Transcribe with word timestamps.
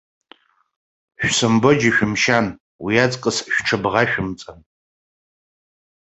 Шәсымбо 1.19 1.71
џьышәымшьан, 1.79 2.45
уиаҵкыс 2.83 3.37
шәҽыбӷашәымҵан! 3.53 4.59